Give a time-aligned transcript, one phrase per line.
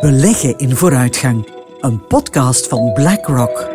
[0.00, 1.48] Beleggen in vooruitgang.
[1.80, 3.70] Een podcast van BlackRock.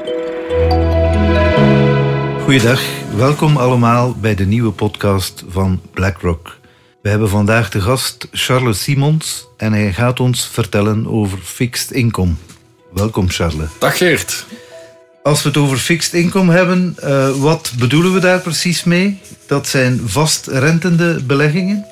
[2.44, 2.82] Goeiedag,
[3.16, 6.58] welkom allemaal bij de nieuwe podcast van BlackRock.
[7.02, 12.34] We hebben vandaag de gast Charles Simons en hij gaat ons vertellen over fixed income.
[12.94, 13.70] Welkom Charles.
[13.80, 14.46] Dag Geert.
[15.24, 19.20] Als we het over fixed income hebben, uh, wat bedoelen we daar precies mee?
[19.48, 21.86] Dat zijn vastrentende beleggingen?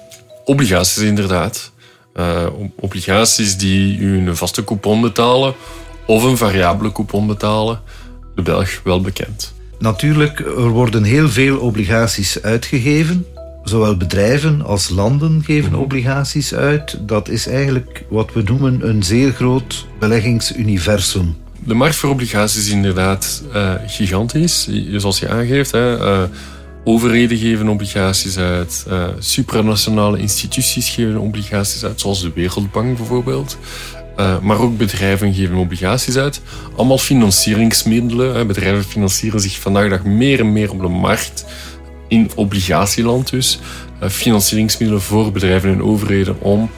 [0.46, 1.72] Obligaties inderdaad.
[2.16, 5.54] Uh, obligaties die u een vaste coupon betalen
[6.06, 7.80] of een variabele coupon betalen.
[8.36, 9.54] De Belg wel bekend.
[9.80, 13.26] Natuurlijk, er worden heel veel obligaties uitgegeven.
[13.64, 15.82] Zowel bedrijven als landen geven mhm.
[15.82, 16.98] obligaties uit.
[17.02, 21.36] Dat is eigenlijk wat we noemen een zeer groot beleggingsuniversum.
[21.60, 25.72] De markt voor obligaties is inderdaad uh, gigantisch, zoals je aangeeft.
[25.72, 25.98] Hè.
[25.98, 26.24] Uh,
[26.84, 33.58] overheden geven obligaties uit, uh, supranationale instituties geven obligaties uit, zoals de Wereldbank bijvoorbeeld.
[34.42, 36.42] maar ook bedrijven geven obligaties uit.
[36.76, 38.36] Allemaal financieringsmiddelen.
[38.36, 38.46] Hè.
[38.46, 41.46] Bedrijven financieren zich vandaag de dag meer en meer op de markt,
[42.08, 43.60] in obligatieland dus.
[44.10, 46.70] financieringsmiddelen voor bedrijven en overheden om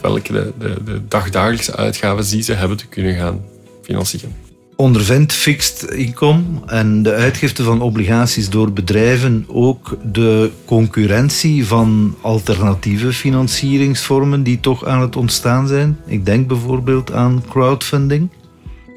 [0.00, 3.40] welke de, de, de dagdagelijkse uitgaven die ze hebben te kunnen gaan
[3.82, 4.49] financiën.
[4.80, 13.12] Ondervindt fixed income en de uitgifte van obligaties door bedrijven ook de concurrentie van alternatieve
[13.12, 15.98] financieringsvormen die toch aan het ontstaan zijn?
[16.06, 18.28] Ik denk bijvoorbeeld aan crowdfunding.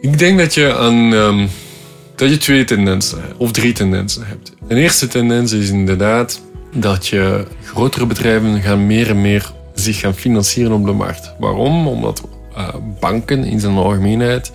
[0.01, 1.49] Ik denk dat je, um,
[2.15, 4.53] dat je twee tendensen of drie tendensen hebt.
[4.67, 6.41] De eerste tendens is inderdaad
[6.73, 11.33] dat je grotere bedrijven gaan meer en meer zich gaan financieren op de markt.
[11.39, 11.87] Waarom?
[11.87, 12.23] Omdat
[12.57, 12.67] uh,
[12.99, 14.51] banken in zijn algemeenheid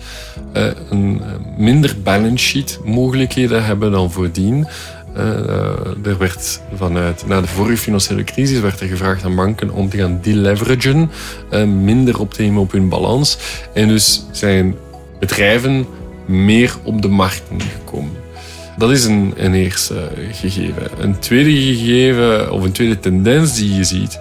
[0.89, 1.21] een
[1.57, 4.67] minder balance sheet mogelijkheden hebben dan voordien.
[5.17, 5.23] Uh,
[6.05, 9.97] er werd vanuit, na de vorige financiële crisis werd er gevraagd aan banken om te
[9.97, 11.09] gaan deleveragen,
[11.83, 13.37] minder op te nemen op hun balans.
[13.73, 14.75] En dus zijn
[15.19, 15.85] bedrijven
[16.25, 18.11] meer op de markten gekomen.
[18.77, 20.87] Dat is een, een eerste gegeven.
[20.99, 24.19] Een tweede gegeven, of een tweede tendens die je ziet,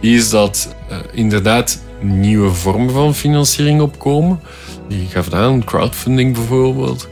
[0.00, 0.74] is dat
[1.12, 4.40] inderdaad nieuwe vormen van financiering opkomen.
[4.88, 7.08] Die gaf aan, crowdfunding bijvoorbeeld.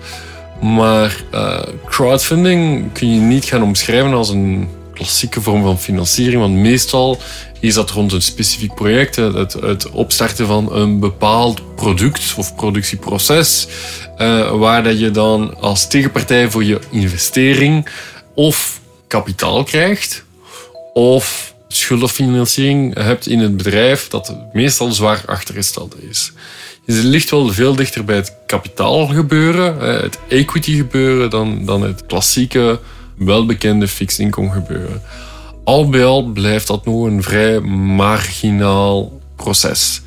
[0.60, 6.54] Maar uh, crowdfunding kun je niet gaan omschrijven als een klassieke vorm van financiering, want
[6.54, 7.18] meestal
[7.60, 13.66] is dat rond een specifiek project, het, het opstarten van een bepaald product of productieproces,
[14.18, 17.88] uh, waar dat je dan als tegenpartij voor je investering
[18.34, 20.24] of kapitaal krijgt,
[20.92, 26.32] of schuldenfinanciering hebt in het bedrijf dat meestal zwaar achtergesteld is.
[26.86, 32.06] Dus het ligt wel veel dichter bij het kapitaalgebeuren, het equity gebeuren, dan, dan het
[32.06, 32.80] klassieke,
[33.16, 35.02] welbekende fixed income gebeuren.
[35.64, 40.02] Al bij al blijft dat nog een vrij marginaal proces.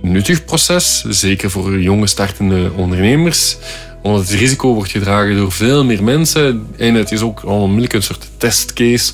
[0.00, 3.56] nuttig proces, zeker voor jonge startende ondernemers,
[4.02, 8.02] omdat het risico wordt gedragen door veel meer mensen en het is ook onmiddellijk een
[8.02, 9.12] soort testcase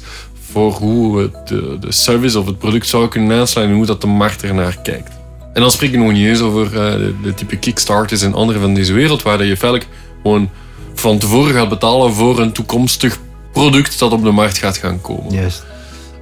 [0.53, 4.06] voor hoe de, de service of het product zou kunnen aanslaan en hoe dat de
[4.06, 5.16] markt ernaar kijkt.
[5.53, 8.59] En dan spreek ik nog niet eens over uh, de, de, type Kickstarters en andere
[8.59, 9.91] van deze wereld, waar je feitelijk
[10.22, 10.50] gewoon
[10.94, 13.19] van tevoren gaat betalen voor een toekomstig
[13.53, 15.32] product dat op de markt gaat gaan komen.
[15.32, 15.64] Juist.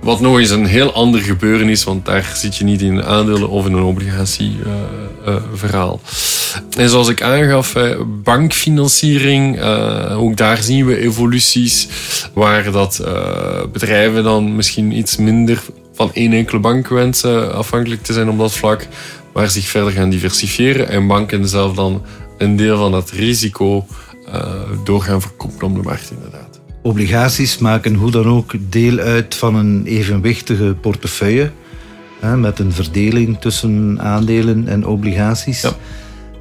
[0.02, 3.48] Wat nog eens een heel ander gebeuren is, want daar zit je niet in aandelen
[3.48, 6.00] of in een obligatieverhaal.
[6.02, 6.08] Uh,
[6.76, 7.74] en zoals ik aangaf,
[8.22, 11.88] bankfinanciering, uh, ook daar zien we evoluties
[12.32, 15.62] waar dat uh, bedrijven dan misschien iets minder
[15.94, 18.86] van één enkele bank wensen afhankelijk te zijn op dat vlak,
[19.32, 22.02] maar zich verder gaan diversifiëren en banken zelf dan
[22.38, 23.86] een deel van dat risico
[24.84, 26.60] door gaan verkopen op de markt inderdaad.
[26.82, 31.50] Obligaties maken hoe dan ook deel uit van een evenwichtige portefeuille.
[32.36, 35.60] Met een verdeling tussen aandelen en obligaties.
[35.60, 35.72] Ja.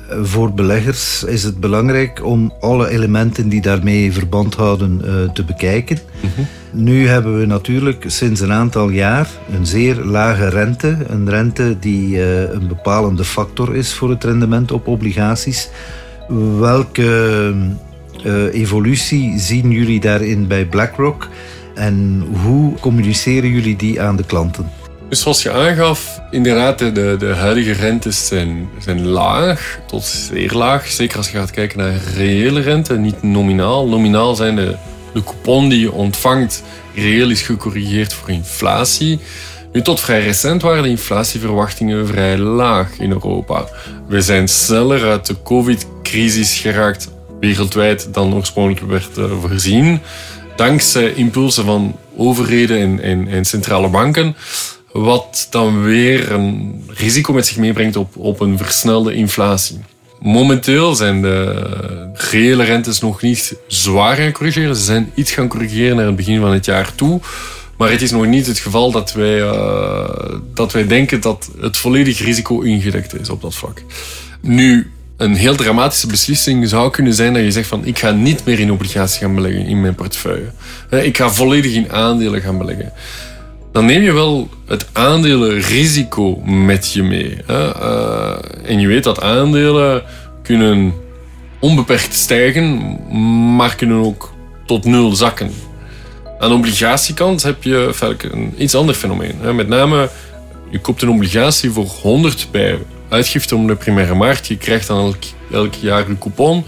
[0.09, 5.43] Eh, voor beleggers is het belangrijk om alle elementen die daarmee verband houden uh, te
[5.43, 5.97] bekijken.
[6.19, 6.41] Mhm.
[6.71, 10.97] Nu hebben we natuurlijk sinds een aantal jaar een zeer lage rente.
[11.07, 15.69] Een rente die uh, een bepalende factor is voor het rendement op obligaties.
[16.59, 17.53] Welke
[18.25, 21.27] uh, evolutie zien jullie daarin bij BlackRock
[21.75, 24.84] en hoe communiceren jullie die aan de klanten?
[25.15, 30.87] Dus zoals je aangaf, inderdaad, de, de huidige rentes zijn, zijn laag tot zeer laag.
[30.87, 33.87] Zeker als je gaat kijken naar reële rente, niet nominaal.
[33.87, 34.75] Nominaal zijn de,
[35.13, 36.63] de coupon die je ontvangt,
[36.95, 39.19] reëel is gecorrigeerd voor inflatie.
[39.71, 43.67] Nu, tot vrij recent waren de inflatieverwachtingen vrij laag in Europa.
[44.07, 49.99] We zijn sneller uit de COVID-crisis geraakt wereldwijd dan oorspronkelijk werd uh, voorzien.
[50.55, 54.35] Dankzij impulsen van overheden en, en, en, centrale banken
[54.95, 59.79] Wat dan weer een risico met zich meebrengt op, op een versnelde inflatie.
[60.19, 64.75] Momenteel zijn de reële rentes nog niet zwaar gaan corrigeren.
[64.75, 67.19] Ze zijn iets gaan corrigeren naar het begin van het jaar toe.
[67.77, 70.09] Maar het is nog niet het geval dat wij, uh,
[70.53, 73.81] dat wij denken dat het volledig risico ingedekt is op dat vlak.
[74.41, 78.45] Nu, een heel dramatische beslissing zou kunnen zijn dat je zegt van ik ga niet
[78.45, 80.51] meer in obligaties gaan beleggen in mijn portefeuille.
[80.89, 82.93] Ik ga volledig in aandelen gaan beleggen.
[83.75, 87.37] Dan neem je wel het aandelenrisico met je mee.
[87.49, 90.03] Uh, en je weet dat aandelen
[90.43, 90.93] kunnen
[91.59, 92.97] onbeperkt stijgen,
[93.55, 94.33] maar kunnen ook
[94.65, 95.51] tot nul zakken.
[96.39, 97.93] Aan de obligatiekant heb je
[98.31, 99.55] een iets ander fenomeen.
[99.55, 100.09] Met name,
[100.69, 102.79] je koopt een obligatie voor 100 bij
[103.09, 104.47] uitgifte om de primaire markt.
[104.47, 106.65] Je krijgt dan elk, elk jaar een coupon.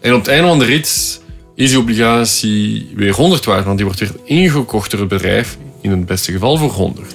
[0.00, 1.20] En op het einde van de rit
[1.54, 5.56] is die obligatie weer 100 waard, want die wordt weer ingekocht door het bedrijf,
[5.90, 7.14] in het beste geval voor 100.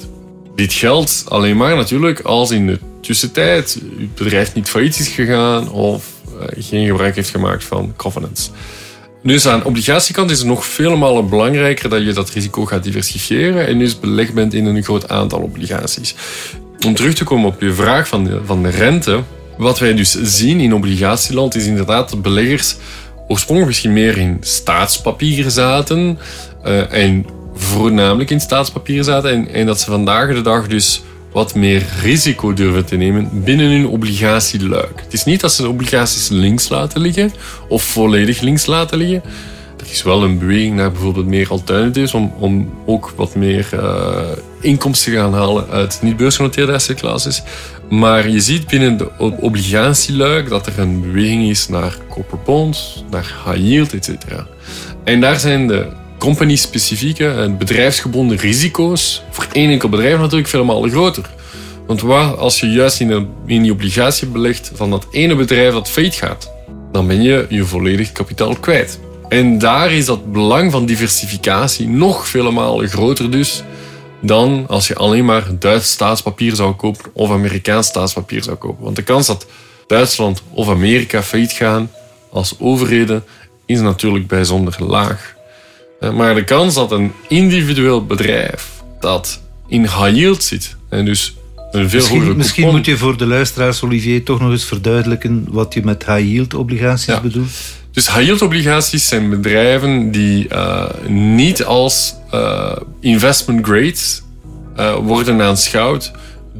[0.56, 5.72] Dit geldt alleen maar natuurlijk als in de tussentijd het bedrijf niet failliet is gegaan
[5.72, 6.06] of
[6.40, 8.52] eh, geen gebruik heeft gemaakt van covenants.
[9.24, 12.84] Dus aan de obligatiekant is het nog vele malen belangrijker dat je dat risico gaat
[12.84, 16.16] diversifiëren en dus belegd bent in een groot aantal obligaties.
[16.86, 19.24] Om terug te komen op je vraag van de, van de rente.
[19.58, 22.76] Wat wij dus zien in obligatieland is inderdaad dat beleggers
[23.28, 26.20] oorspronkelijk misschien meer in staatspapier zaten.
[26.66, 27.26] Uh, en
[27.62, 29.32] voornamelijk in staatspapier zaten.
[29.32, 33.72] En, en dat ze vandaag de dag dus wat meer risico durven te nemen binnen
[33.72, 35.02] hun obligatieluik.
[35.04, 37.34] Het is niet dat ze de obligaties links laten liggen
[37.68, 39.24] of volledig links laten liggen.
[39.80, 44.22] Er is wel een beweging naar bijvoorbeeld meer alternatives om, om ook wat meer uh,
[44.60, 47.44] inkomsten te gaan halen uit niet-beursgenoteerde assetclasses.
[47.90, 53.36] Maar je ziet binnen de obligatieluik dat er een beweging is naar corporate bonds, naar
[53.46, 54.10] high yield, etc.
[55.04, 55.88] En daar zijn de
[56.22, 61.30] company-specifieke en bedrijfsgebonden risico's voor één enkel bedrijf natuurlijk veel groter.
[61.88, 65.74] Want waar, als je juist in, een, in die obligatie belegt van dat ene bedrijf
[65.74, 66.52] dat failliet gaat,
[66.92, 69.00] dan ben je je volledig kapitaal kwijt.
[69.30, 73.64] En daar is dat belang van diversificatie nog vele malen groter dus
[74.22, 78.84] dan als je alleen maar Duits staatspapier zou kopen of Amerikaans staatspapier zou kopen.
[78.84, 79.46] Want de kans dat
[79.88, 81.92] Duitsland of Amerika failliet gaan
[82.32, 83.24] als overheden
[83.66, 85.40] is natuurlijk bijzonder laag.
[86.02, 88.70] Eh, maar de kans dat een individueel bedrijf
[89.00, 91.36] dat in high yield zit en dus
[91.72, 95.74] een veel misschien, Misschien moet je voor de luisteraars, Olivier, toch nog eens verduidelijken wat
[95.74, 97.50] je met high yield obligaties bedoelt.
[97.92, 103.96] Dus high yield obligaties zijn bedrijven die uh, niet als uh, investment grade
[104.78, 106.12] uh, worden aanschouwd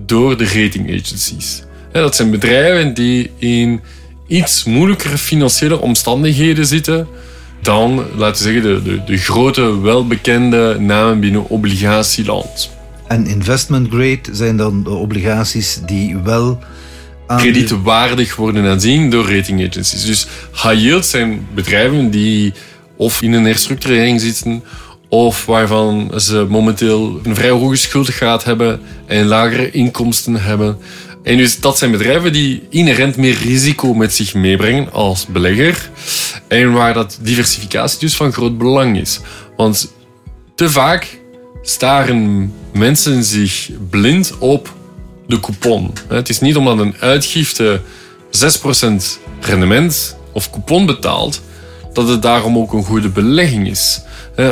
[0.06, 1.64] door de rating agencies.
[1.92, 3.82] dat zijn bedrijven die in
[4.28, 7.08] iets moeilijkere financiële omstandigheden zitten
[7.62, 12.70] dan, laten we zeggen, de, de, de grote, welbekende namen binnen obligatieland.
[13.08, 16.60] En investment grade zijn dan de obligaties die wel
[17.38, 20.06] kredietwaardig worden aanzien door rating agencies.
[20.06, 22.54] Dus high yield zijn bedrijven die
[22.96, 24.64] of in een herstructurering zitten
[25.10, 30.78] of waarvan ze momenteel een vrij hoge schuldengraad hebben en lagere inkomsten hebben.
[31.24, 35.90] En dus dat zijn bedrijven die inherent meer risico met zich meebrengen als belegger.
[36.52, 39.20] En waar dat diversificatie dus van groot belang is.
[39.58, 39.94] Want
[40.56, 41.20] te vaak
[41.62, 44.74] staren mensen zich blind op
[45.28, 45.94] de coupon.
[46.08, 47.82] Het is niet omdat een uitgifte
[48.32, 51.42] 6% rendement of coupon betaalt,
[51.94, 54.02] dat het daarom ook een goede belegging is.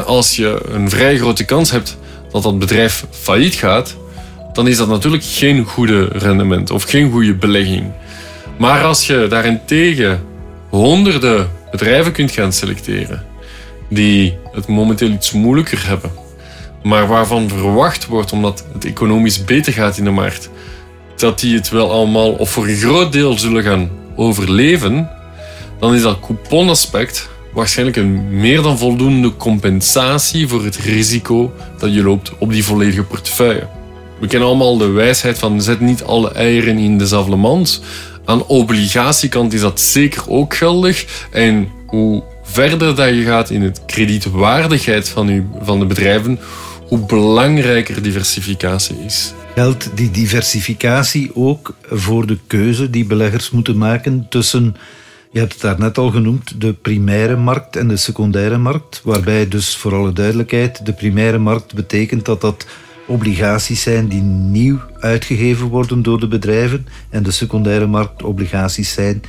[0.05, 1.97] Als je een vrij grote kans hebt
[2.31, 3.95] dat dat bedrijf failliet gaat,
[4.53, 7.91] dan is dat natuurlijk geen goede rendement of geen goede belegging.
[8.57, 10.23] Maar als je daarentegen
[10.69, 13.25] honderden bedrijven kunt gaan selecteren
[13.89, 16.11] die het momenteel iets moeilijker hebben,
[16.83, 20.49] maar waarvan verwacht wordt, omdat het economisch beter gaat in de markt,
[21.15, 25.09] dat die het wel allemaal of voor een groot deel zullen gaan overleven,
[25.79, 32.03] dan is dat couponaspect waarschijnlijk een meer dan voldoende compensatie voor het risico dat je
[32.03, 33.67] loopt op die volledige portefeuille.
[34.19, 37.81] We kennen allemaal de wijsheid van zet niet alle eieren in dezelfde mand.
[38.29, 41.27] Aan obligatiekant is dat zeker ook geldig.
[41.31, 46.39] En hoe verder dat je gaat in het kredietwaardigheid van, je, van de bedrijven,
[46.87, 49.33] hoe belangrijker diversificatie is.
[49.55, 54.75] Geldt die diversificatie ook voor de keuze die beleggers moeten maken tussen,
[55.31, 59.75] je hebt het daarnet al genoemd, de primaire markt en de secundaire markt, waarbij dus
[59.75, 62.65] voor alle duidelijkheid de primaire markt betekent dat dat
[63.09, 69.21] obligaties zijn die nieuw uitgegeven worden door de bedrijven en de secundaire markt obligaties zijn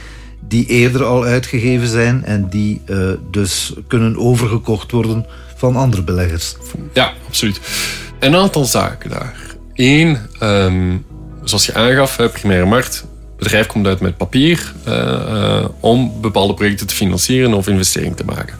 [0.48, 6.56] die eerder al uitgegeven zijn en die uh, dus kunnen overgekocht worden van andere beleggers.
[6.92, 7.60] Ja, absoluut.
[8.18, 9.36] Een aantal zaken daar.
[9.74, 10.96] één, ehm,
[11.44, 13.04] zoals je aangaf, primaire markt.
[13.36, 18.54] Bedrijf komt uit met papier uh, om bepaalde projecten te financieren of investeringen te maken.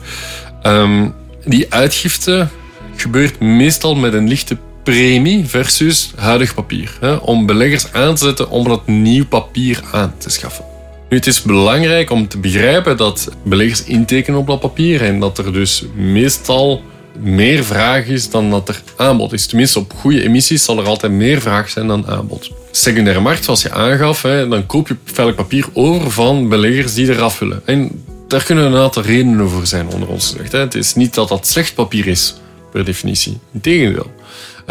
[0.61, 1.09] Ehm,
[1.45, 2.47] die uitgifte
[2.95, 6.97] gebeurt meestal met een lichte premie versus huidig papier.
[6.99, 10.65] Hè, om beleggers aan te zetten om dat nieuw papier aan te schaffen.
[11.09, 15.37] Nu, het is belangrijk om te begrijpen dat beleggers intekenen op dat papier en dat
[15.37, 16.81] er dus meestal
[17.19, 19.45] meer vraag is dan dat er aanbod is.
[19.45, 22.51] Tenminste, op goede emissies zal er altijd meer vraag zijn dan aanbod.
[22.71, 27.09] Secundaire markt, zoals je aangaf, hè, dan koop je veilig papier over van beleggers die
[27.09, 27.61] eraf willen.
[27.65, 30.51] En daar kunnen een aantal redenen voor zijn, onder ons gezegd.
[30.51, 32.35] Het is niet dat dat slecht papier is,
[32.71, 33.39] per definitie.
[33.53, 34.11] Integendeel.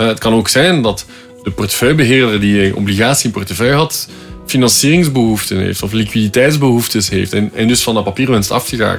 [0.01, 1.05] Uh, het kan ook zijn dat
[1.43, 4.09] de portefeuillebeheerder die een obligatie in portefeuille had,
[4.47, 8.99] financieringsbehoeften heeft of liquiditeitsbehoeftes heeft en, dus van dat papier wenst af te gaan.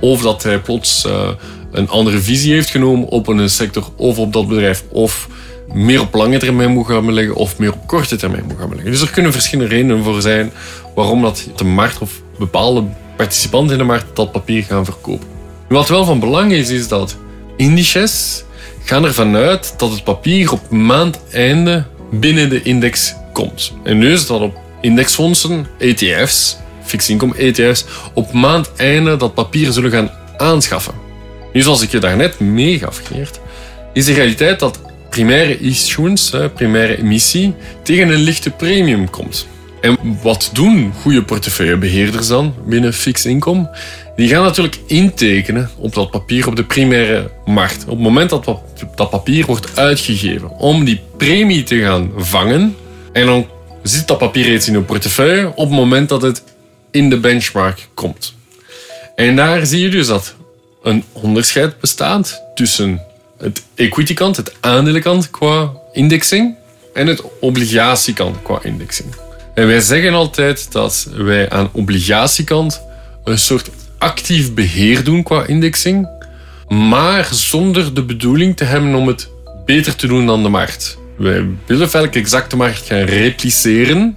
[0.00, 1.28] Of dat hij plots uh,
[1.72, 4.84] een andere visie heeft genomen op een sector of op dat bedrijf.
[4.88, 5.28] Of
[5.72, 8.92] meer op lange termijn moet gaan beleggen of meer op korte termijn moet gaan beleggen.
[8.92, 10.52] Dus er kunnen verschillende redenen voor zijn
[10.94, 12.84] waarom dat de markt of bepaalde
[13.16, 15.26] participanten in de markt dat papier gaan verkopen.
[15.68, 17.16] Wat wel van belang is, is dat
[17.56, 18.44] indices
[18.88, 23.72] gaan ervan uit dat het papier op maandeinde binnen de index komt.
[23.84, 30.10] En dus dat op indexfondsen, ETF's, fixed income ETF's, op maandeinde dat papier zullen gaan
[30.36, 30.94] aanschaffen.
[31.52, 33.40] Nu, zoals ik je daarnet meegaf, Geert,
[33.92, 34.80] is de realiteit dat
[35.10, 39.46] primaire issuance, primaire emissie, tegen een lichte premium komt.
[39.80, 43.76] En wat doen goede portefeuillebeheerders dan binnen fixed income?
[44.16, 47.82] Die gaan natuurlijk intekenen op dat papier op de primaire markt.
[47.82, 48.44] Op het moment dat
[48.94, 52.76] dat papier wordt uitgegeven om die premie te gaan vangen.
[53.12, 53.46] En dan
[53.82, 56.42] zit dat papier reeds in uw portefeuille op het moment dat het
[56.90, 58.34] in de benchmark komt.
[59.16, 60.34] En daar zie je dus dat
[60.82, 63.02] een onderscheid bestaat tussen
[63.38, 66.54] het equity kant, het aandelenkant qua indexing,
[66.94, 69.27] en het obligatiekant qua indexing.
[69.58, 72.82] En wij zeggen altijd dat wij aan obligatiekant
[73.24, 76.08] een soort actief beheer doen qua indexing,
[76.68, 79.30] maar zonder de bedoeling te hebben om het
[79.64, 80.98] beter te doen dan de markt.
[81.16, 84.16] Wij willen eigenlijk exact de markt gaan repliceren,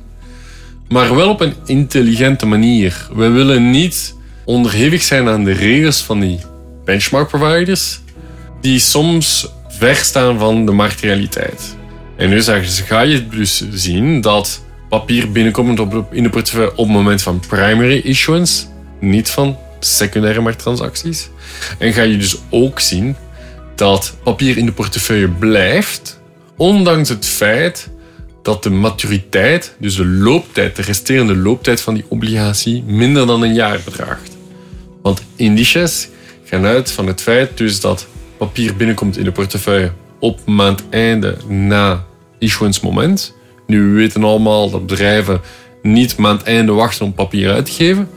[0.90, 3.08] maar wel op een intelligente manier.
[3.14, 6.40] Wij willen niet onderhevig zijn aan de regels van die
[6.86, 8.00] benchmark providers,
[8.62, 11.76] die soms verstaan van de marktrealiteit.
[12.18, 16.96] En nu ga je dus zien dat papier binnenkomt op, in de portefeuille op het
[16.96, 18.66] moment van primary issuance,
[19.00, 21.30] niet van secundaire markttransacties.
[21.78, 23.16] En ga je dus ook zien
[23.76, 26.20] dat papier in de portefeuille blijft,
[26.58, 27.90] ondanks het feit
[28.44, 33.54] dat de maturiteit, dus de looptijd, de resterende looptijd van die obligatie, minder dan een
[33.54, 34.38] jaar bedraagt.
[35.02, 36.10] Want indices
[36.44, 38.08] gaan uit van het feit dus dat
[38.38, 42.06] papier binnenkomt in de portefeuille op maandeinde na
[42.40, 43.40] issuance moment.
[43.72, 45.42] Nu, we weten allemaal dat bedrijven
[45.82, 48.10] niet maandeinde wachten om papier uit te geven.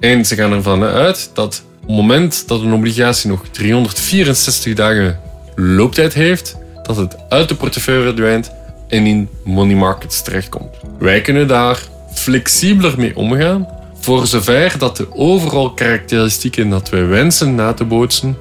[0.00, 5.20] En ze gaan ervan uit dat op het moment dat een obligatie nog 364 dagen
[5.54, 8.50] looptijd heeft, dat het uit de portefeuille verdwijnt
[8.88, 10.76] en in money markets terechtkomt.
[10.98, 11.78] Wij kunnen daar
[12.14, 13.68] flexibeler mee omgaan,
[14.00, 18.36] voor zover dat de overal karakteristieken dat wij wensen na te bootsen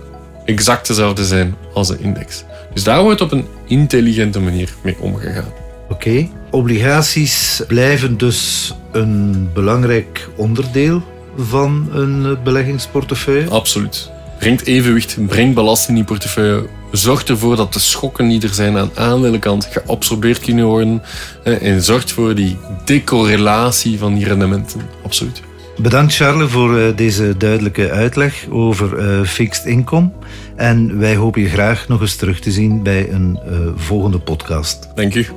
[0.46, 2.44] exact dezelfde zijn als de index.
[2.74, 5.65] Dus daar wordt op een intelligente manier mee omgegaan.
[5.90, 11.02] Oké, obligaties blijven dus een belangrijk onderdeel
[11.38, 13.50] van een beleggingsportefeuille?
[13.50, 14.10] Absoluut.
[14.40, 16.68] Brengt evenwicht, brengt belasting in je portefeuille.
[16.92, 21.02] Zorgt ervoor dat de schokken die er zijn aan aandelenkant geabsorbeerd kunnen worden.
[21.44, 24.82] En zorgt voor die decorrelatie van die rendementen.
[25.04, 25.42] Absoluut.
[25.78, 30.10] Bedankt Charles voor eh, deze duidelijke uitleg over uh, fixed income.
[30.56, 34.90] En wij hopen je graag nog eens terug te zien bij een uh, volgende podcast.
[34.96, 35.28] Dank u.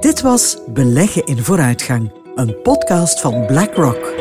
[0.00, 4.14] Dit was Beleggen in Vooruitgang, een podcast van BlackRock.